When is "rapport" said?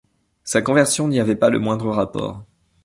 1.91-2.43